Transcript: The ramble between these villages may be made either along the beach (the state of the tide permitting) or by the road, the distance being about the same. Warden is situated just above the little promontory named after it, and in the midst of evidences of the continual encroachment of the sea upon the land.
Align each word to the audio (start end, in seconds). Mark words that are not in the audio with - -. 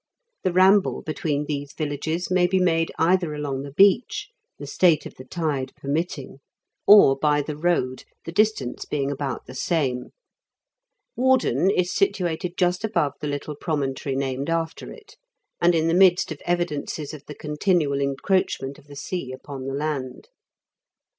The 0.43 0.51
ramble 0.51 1.03
between 1.03 1.45
these 1.45 1.73
villages 1.73 2.31
may 2.31 2.47
be 2.47 2.57
made 2.57 2.91
either 2.97 3.35
along 3.35 3.61
the 3.61 3.71
beach 3.71 4.29
(the 4.57 4.65
state 4.65 5.05
of 5.05 5.13
the 5.13 5.23
tide 5.23 5.73
permitting) 5.75 6.39
or 6.87 7.15
by 7.15 7.43
the 7.43 7.55
road, 7.55 8.03
the 8.25 8.31
distance 8.31 8.83
being 8.85 9.11
about 9.11 9.45
the 9.45 9.53
same. 9.53 10.09
Warden 11.15 11.69
is 11.69 11.93
situated 11.93 12.57
just 12.57 12.83
above 12.83 13.13
the 13.21 13.27
little 13.27 13.55
promontory 13.55 14.15
named 14.15 14.49
after 14.49 14.91
it, 14.91 15.17
and 15.61 15.75
in 15.75 15.87
the 15.87 15.93
midst 15.93 16.31
of 16.31 16.41
evidences 16.47 17.13
of 17.13 17.23
the 17.27 17.35
continual 17.35 18.01
encroachment 18.01 18.79
of 18.79 18.87
the 18.87 18.95
sea 18.95 19.31
upon 19.31 19.67
the 19.67 19.75
land. 19.75 20.29